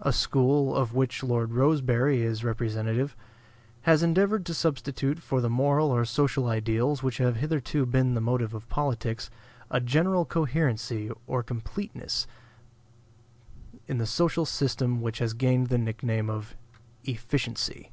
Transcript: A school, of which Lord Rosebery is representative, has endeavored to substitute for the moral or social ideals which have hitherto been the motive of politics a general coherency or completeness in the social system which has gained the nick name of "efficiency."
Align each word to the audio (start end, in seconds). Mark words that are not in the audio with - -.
A 0.00 0.12
school, 0.12 0.74
of 0.74 0.92
which 0.92 1.22
Lord 1.22 1.52
Rosebery 1.52 2.22
is 2.22 2.42
representative, 2.42 3.16
has 3.82 4.02
endeavored 4.02 4.44
to 4.46 4.52
substitute 4.52 5.20
for 5.20 5.40
the 5.40 5.48
moral 5.48 5.92
or 5.92 6.04
social 6.04 6.48
ideals 6.48 7.04
which 7.04 7.18
have 7.18 7.36
hitherto 7.36 7.86
been 7.86 8.14
the 8.14 8.20
motive 8.20 8.54
of 8.54 8.68
politics 8.68 9.30
a 9.70 9.78
general 9.78 10.24
coherency 10.24 11.12
or 11.28 11.44
completeness 11.44 12.26
in 13.86 13.98
the 13.98 14.04
social 14.06 14.44
system 14.44 15.00
which 15.00 15.20
has 15.20 15.32
gained 15.32 15.68
the 15.68 15.78
nick 15.78 16.02
name 16.02 16.28
of 16.28 16.56
"efficiency." 17.04 17.92